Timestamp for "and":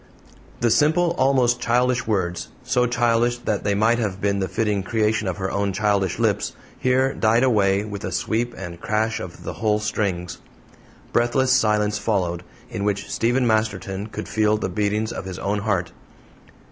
8.57-8.81